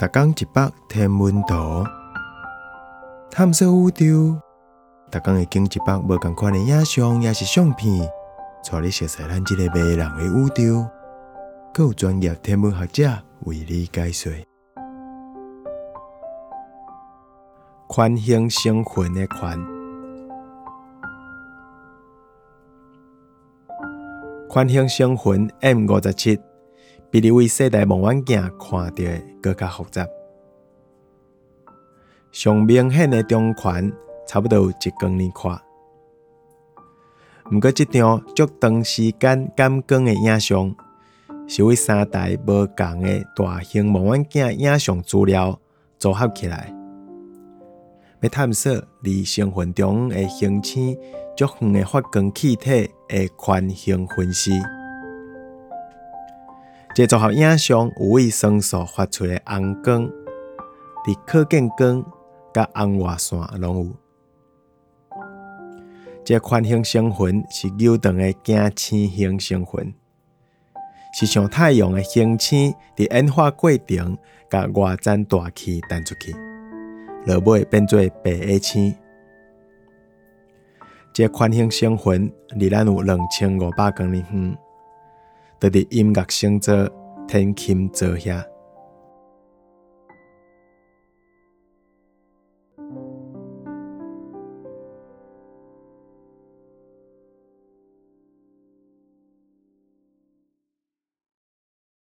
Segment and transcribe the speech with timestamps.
[0.00, 1.84] 逐工一百天文图，
[3.30, 4.40] 探索宇宙。
[5.10, 8.08] 逐工会经一百无共款的影像，也是相片，
[8.64, 10.88] 带你熟悉咱即个迷人的宇宙。
[11.74, 13.10] 更有专业天文学者
[13.40, 14.32] 为你解说。
[17.86, 19.62] 宽星星群的宽，
[24.48, 26.40] 宽星星群 M 五十七。
[27.10, 30.06] 比你为世代望远镜看到的更加复杂。
[32.30, 33.92] 上明显的中环
[34.26, 35.60] 差不多有一公里宽。
[37.50, 40.72] 毋过，这张足长时间感光的影像，
[41.48, 45.58] 是为三代无共的大型望远镜影像资料
[45.98, 46.72] 组合起来，
[48.20, 50.96] 要探索离星云中的星星
[51.36, 54.52] 足远的发光气体的宽星分析。
[56.92, 60.10] 这组合影像有为双素发出的红光，
[61.06, 62.04] 伫可见光
[62.52, 63.92] 甲红外线拢有。
[66.24, 69.94] 这宽星星云是牛顿的镜星型星云，
[71.14, 74.18] 是像太阳的星星伫演化过程
[74.50, 76.34] 甲外层大气弹出去，
[77.24, 78.94] 落尾变做白矮星。
[81.14, 84.58] 这宽星星云离咱有两千五百公里远。
[85.60, 86.88] 伫伫音乐星座
[87.28, 88.42] 天琴座遐，